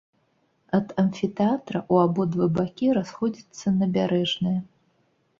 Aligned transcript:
Ад 0.77 0.87
амфітэатра 1.01 1.79
ў 1.91 2.07
абодва 2.07 2.47
бакі 2.55 2.87
расходзіцца 2.99 3.73
набярэжная. 3.77 4.55